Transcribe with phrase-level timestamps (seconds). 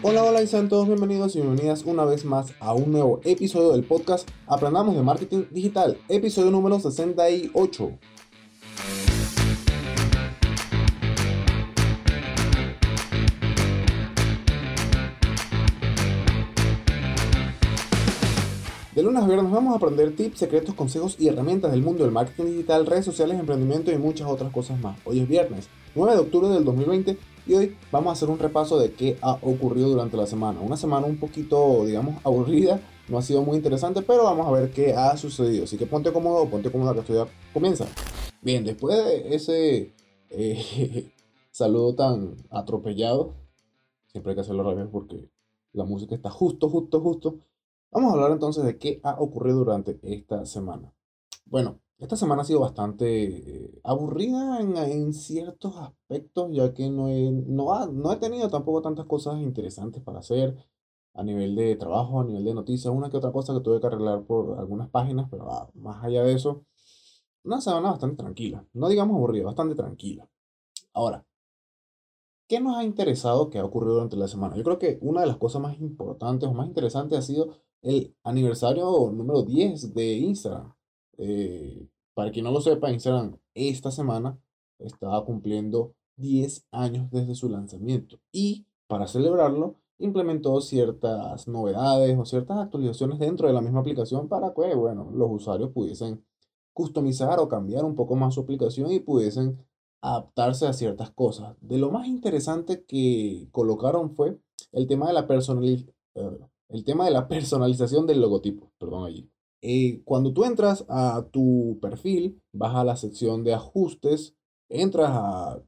[0.00, 3.72] Hola, hola y sean todos bienvenidos y bienvenidas una vez más a un nuevo episodio
[3.72, 7.98] del podcast Aprendamos de Marketing Digital, episodio número 68.
[18.94, 22.12] De lunes a viernes vamos a aprender tips, secretos, consejos y herramientas del mundo del
[22.12, 24.96] marketing digital, redes sociales, emprendimiento y muchas otras cosas más.
[25.04, 27.18] Hoy es viernes 9 de octubre del 2020
[27.48, 30.60] y hoy vamos a hacer un repaso de qué ha ocurrido durante la semana.
[30.60, 34.70] Una semana un poquito, digamos, aburrida, no ha sido muy interesante, pero vamos a ver
[34.70, 35.64] qué ha sucedido.
[35.64, 37.86] Así que ponte cómodo, ponte cómoda que esto ya comienza.
[38.42, 39.94] Bien, después de ese
[40.28, 41.10] eh,
[41.50, 43.32] saludo tan atropellado,
[44.08, 45.30] siempre hay que hacerlo rápido porque
[45.72, 47.38] la música está justo, justo, justo.
[47.90, 50.92] Vamos a hablar entonces de qué ha ocurrido durante esta semana.
[51.46, 57.30] Bueno, esta semana ha sido bastante eh, aburrida en, ciertos aspectos, ya que no he,
[57.32, 60.56] no, no he tenido tampoco tantas cosas interesantes para hacer
[61.14, 63.88] a nivel de trabajo, a nivel de noticias, una que otra cosa que tuve que
[63.88, 66.64] arreglar por algunas páginas, pero ah, más allá de eso,
[67.44, 68.64] una semana bastante tranquila.
[68.72, 70.28] No digamos aburrida, bastante tranquila.
[70.92, 71.26] Ahora,
[72.48, 74.56] ¿qué nos ha interesado que ha ocurrido durante la semana?
[74.56, 77.50] Yo creo que una de las cosas más importantes o más interesantes ha sido
[77.82, 80.77] el aniversario número 10 de Instagram.
[81.18, 84.38] Eh, para quien no lo sepa, Instagram esta semana
[84.78, 92.58] estaba cumpliendo 10 años desde su lanzamiento y para celebrarlo implementó ciertas novedades o ciertas
[92.58, 96.24] actualizaciones dentro de la misma aplicación para que bueno, los usuarios pudiesen
[96.72, 99.58] customizar o cambiar un poco más su aplicación y pudiesen
[100.00, 101.56] adaptarse a ciertas cosas.
[101.60, 104.38] De lo más interesante que colocaron fue
[104.72, 105.94] el tema de la personalización
[106.68, 109.30] el tema de la personalización del logotipo, perdón allí.
[109.62, 114.36] Eh, cuando tú entras a tu perfil, vas a la sección de ajustes,
[114.68, 115.62] entras a,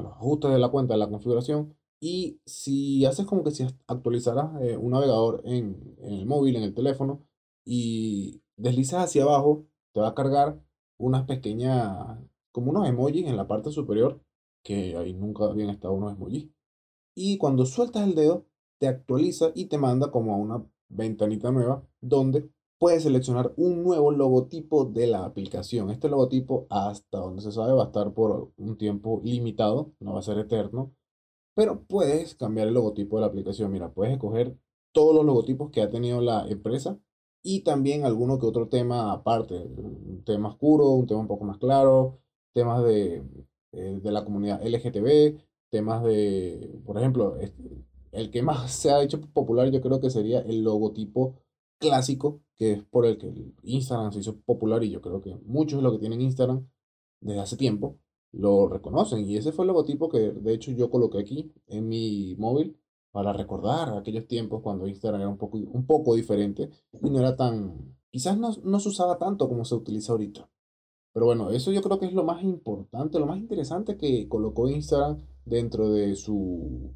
[0.00, 4.60] los ajustes de la cuenta, de la configuración, y si haces como que si actualizaras
[4.62, 7.24] eh, un navegador en, en, el móvil, en el teléfono,
[7.64, 10.60] y deslizas hacia abajo, te va a cargar
[10.98, 12.18] unas pequeñas,
[12.52, 14.22] como unos emojis en la parte superior,
[14.62, 16.48] que ahí nunca habían estado unos emojis.
[17.14, 18.46] Y cuando sueltas el dedo,
[18.78, 22.50] te actualiza y te manda como a una ventanita nueva donde
[22.82, 25.90] puedes seleccionar un nuevo logotipo de la aplicación.
[25.90, 30.18] Este logotipo, hasta donde se sabe, va a estar por un tiempo limitado, no va
[30.18, 30.92] a ser eterno,
[31.54, 33.70] pero puedes cambiar el logotipo de la aplicación.
[33.70, 34.58] Mira, puedes escoger
[34.90, 36.98] todos los logotipos que ha tenido la empresa
[37.40, 41.58] y también alguno que otro tema aparte, un tema oscuro, un tema un poco más
[41.58, 42.18] claro,
[42.52, 43.22] temas de,
[43.70, 45.38] eh, de la comunidad LGTB,
[45.70, 47.36] temas de, por ejemplo,
[48.10, 51.36] el que más se ha hecho popular yo creo que sería el logotipo
[51.82, 55.78] clásico, que es por el que Instagram se hizo popular y yo creo que muchos
[55.78, 56.68] de los que tienen Instagram
[57.20, 57.98] desde hace tiempo
[58.30, 59.28] lo reconocen.
[59.28, 62.78] Y ese fue el logotipo que de hecho yo coloqué aquí en mi móvil
[63.10, 66.70] para recordar aquellos tiempos cuando Instagram era un poco, un poco diferente
[67.02, 70.48] y no era tan, quizás no, no se usaba tanto como se utiliza ahorita.
[71.12, 74.68] Pero bueno, eso yo creo que es lo más importante, lo más interesante que colocó
[74.68, 76.94] Instagram dentro de su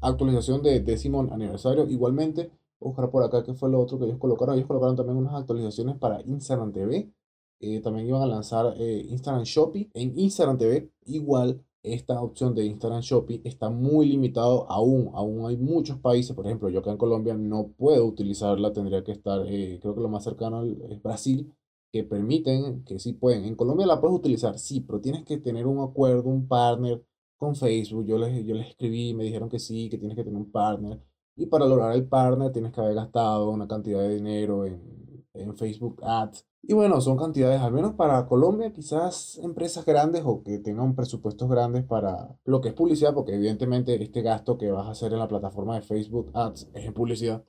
[0.00, 1.88] actualización de décimo aniversario.
[1.88, 4.54] Igualmente, buscar por acá que fue lo otro que ellos colocaron.
[4.54, 7.12] Ellos colocaron también unas actualizaciones para Instagram TV.
[7.60, 9.86] Eh, también iban a lanzar eh, Instagram Shopping.
[9.94, 15.10] En Instagram TV, igual esta opción de Instagram Shopping está muy limitado aún.
[15.14, 18.72] Aún hay muchos países, por ejemplo, yo acá en Colombia no puedo utilizarla.
[18.72, 21.52] Tendría que estar, eh, creo que lo más cercano es Brasil,
[21.92, 23.44] que permiten, que sí pueden.
[23.44, 27.02] En Colombia la puedes utilizar, sí, pero tienes que tener un acuerdo, un partner
[27.36, 28.06] con Facebook.
[28.06, 31.00] Yo les, yo les escribí, me dijeron que sí, que tienes que tener un partner.
[31.38, 35.56] Y para lograr el partner tienes que haber gastado una cantidad de dinero en, en
[35.56, 36.44] Facebook Ads.
[36.62, 41.48] Y bueno, son cantidades, al menos para Colombia, quizás empresas grandes o que tengan presupuestos
[41.48, 45.20] grandes para lo que es publicidad, porque evidentemente este gasto que vas a hacer en
[45.20, 47.44] la plataforma de Facebook Ads es en publicidad.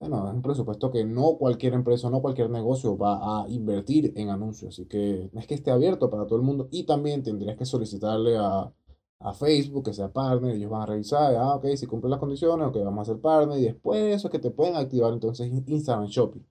[0.00, 4.30] Bueno, es un presupuesto que no cualquier empresa, no cualquier negocio va a invertir en
[4.30, 4.74] anuncios.
[4.74, 6.66] Así que es que esté abierto para todo el mundo.
[6.72, 8.72] Y también tendrías que solicitarle a,
[9.22, 12.68] a Facebook, que sea partner, ellos van a revisar, ah, ok, si cumple las condiciones,
[12.68, 15.50] ok, vamos a ser partner, y después de eso es que te pueden activar entonces
[15.66, 16.44] Instagram Shopping.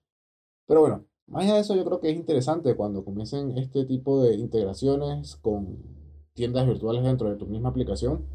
[0.67, 4.21] Pero bueno, más allá de eso, yo creo que es interesante cuando comiencen este tipo
[4.21, 5.77] de integraciones con
[6.33, 8.25] tiendas virtuales dentro de tu misma aplicación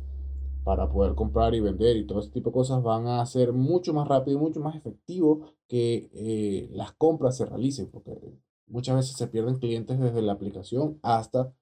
[0.65, 3.95] para poder comprar y vender y todo ese tipo de cosas van a ser mucho
[3.95, 8.19] más rápido y mucho más efectivo que eh, las compras se realicen, porque
[8.67, 11.55] muchas veces se pierden clientes desde la aplicación hasta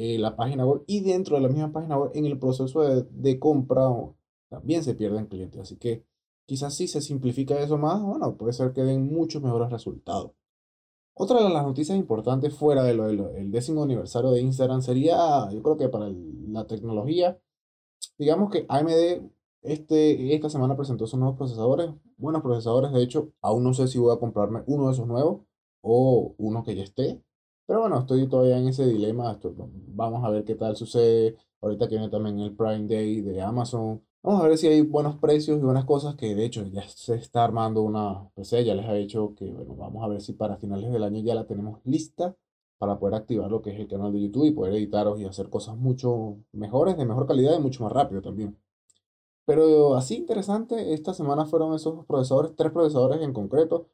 [0.00, 3.38] eh, la página web y dentro de la misma página web en el proceso de,
[3.40, 3.90] compra
[4.48, 5.60] también se pierden clientes.
[5.60, 6.04] Así que
[6.46, 10.30] quizás si se simplifica eso más, bueno, puede ser que den muchos mejores resultados.
[11.14, 15.62] Otra de las noticias importantes fuera de lo del décimo aniversario de Instagram sería, yo
[15.64, 16.08] creo que para
[16.46, 17.36] la tecnología,
[18.18, 19.30] digamos que AMD
[19.62, 23.98] Este, esta semana presentó sus nuevos procesadores, buenos procesadores, de hecho, aún no sé si
[23.98, 25.42] voy a comprarme uno de esos nuevos
[25.82, 27.20] o uno que ya esté,
[27.68, 29.38] pero bueno, estoy todavía en ese dilema,
[29.88, 34.02] vamos a ver qué tal sucede, ahorita que viene también el Prime Day de Amazon,
[34.22, 37.16] vamos a ver si hay buenos precios y buenas cosas, que de hecho ya se
[37.16, 40.56] está armando una PC, ya les ha dicho que, bueno, vamos a ver si para
[40.56, 42.34] finales del año ya la tenemos lista
[42.78, 45.50] para poder activar lo que es el canal de YouTube y poder editaros y hacer
[45.50, 48.56] cosas mucho mejores, de mejor calidad y mucho más rápido también.
[49.44, 53.88] Pero así interesante, esta semana fueron esos procesadores, tres procesadores en concreto.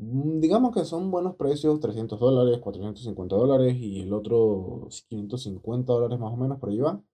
[0.00, 6.18] Mm, digamos que son buenos precios, 300 dólares, 450 dólares y el otro 550 dólares
[6.20, 7.04] más o menos por ahí van.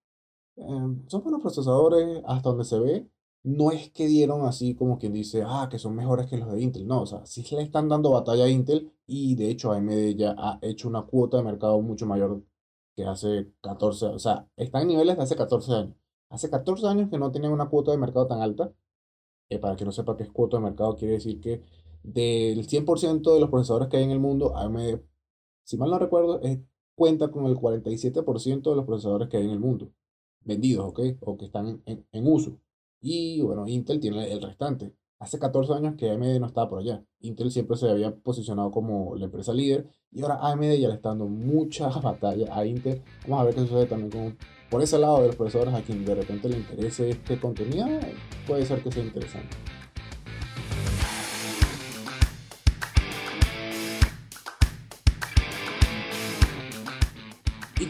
[0.56, 3.08] Em, son buenos procesadores hasta donde se ve.
[3.42, 6.62] No es que dieron así como quien dice, ah, que son mejores que los de
[6.62, 6.86] Intel.
[6.86, 10.34] No, o sea, sí le están dando batalla a Intel y de hecho AMD ya
[10.38, 12.42] ha hecho una cuota de mercado mucho mayor
[12.96, 15.96] que hace 14, o sea, están en niveles de hace 14 años.
[16.30, 18.72] Hace 14 años que no tienen una cuota de mercado tan alta.
[19.60, 21.62] Para que no sepa qué es cuota de mercado, quiere decir que
[22.04, 25.00] del 100% de los procesadores que hay en el mundo, AMD,
[25.64, 26.40] si mal no recuerdo,
[26.94, 29.90] cuenta con el 47% de los procesadores que hay en el mundo
[30.44, 31.00] vendidos, ¿ok?
[31.20, 32.58] O que están en, en uso.
[33.00, 34.94] Y bueno, Intel tiene el restante.
[35.18, 37.04] Hace 14 años que AMD no estaba por allá.
[37.20, 41.10] Intel siempre se había posicionado como la empresa líder y ahora AMD ya le está
[41.10, 43.02] dando mucha batalla a Intel.
[43.22, 44.38] Vamos a ver qué sucede también con,
[44.70, 47.86] por ese lado de los procesadores a quien de repente le interese este contenido.
[48.46, 49.56] Puede ser que sea interesante.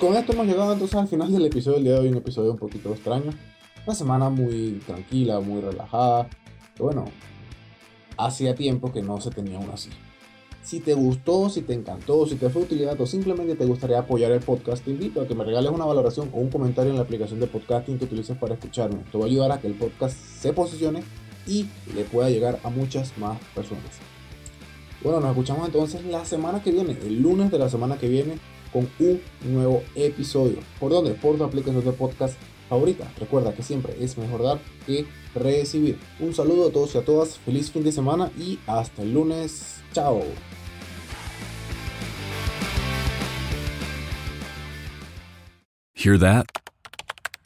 [0.05, 2.53] Con esto hemos llegado entonces al final del episodio del día de hoy, un episodio
[2.53, 3.31] un poquito extraño.
[3.87, 6.29] Una semana muy tranquila, muy relajada.
[6.79, 7.07] Bueno,
[8.19, 9.89] hacía tiempo que no se tenía una así.
[10.63, 14.31] Si te gustó, si te encantó, si te fue utilidad o simplemente te gustaría apoyar
[14.33, 17.03] el podcast, te invito a que me regales una valoración o un comentario en la
[17.03, 19.01] aplicación de podcasting que utilices para escucharme.
[19.01, 21.03] Esto va a ayudar a que el podcast se posicione
[21.47, 24.01] y le pueda llegar a muchas más personas.
[25.03, 28.39] Bueno, nos escuchamos entonces la semana que viene, el lunes de la semana que viene,
[28.75, 29.21] con un
[29.55, 30.59] nuevo episodio.
[30.81, 31.13] ¿Por dónde?
[31.13, 32.37] Por tu aplicación de podcast
[32.69, 33.09] favorita.
[33.21, 35.97] Recuerda que siempre es mejor dar que recibir.
[36.19, 39.77] Un saludo a todos y a todas, feliz fin de semana y hasta el lunes.
[39.93, 40.23] Chao.
[45.95, 46.47] Hear that?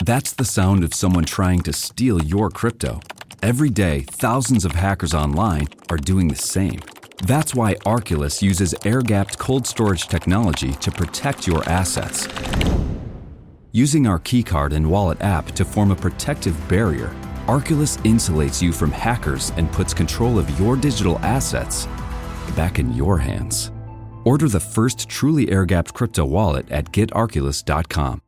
[0.04, 3.00] That's the sound of someone trying to steal your crypto.
[3.42, 6.80] Every day, thousands of hackers online are doing the same.
[7.24, 12.28] That's why Arculus uses air gapped cold storage technology to protect your assets.
[13.72, 17.14] Using our keycard and wallet app to form a protective barrier,
[17.46, 21.86] Arculus insulates you from hackers and puts control of your digital assets
[22.56, 23.72] back in your hands.
[24.24, 28.22] Order the first truly air gapped crypto wallet at getarculus.com.